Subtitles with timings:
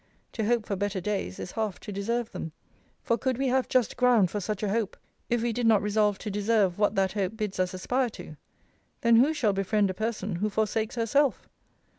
[0.31, 2.53] To hope for better days, is half to deserve them:
[3.03, 4.97] for could we have just ground for such a hope,
[5.29, 8.35] if we did not resolve to deserve what that hope bids us aspire to?
[9.01, 11.47] Then who shall befriend a person who forsakes herself?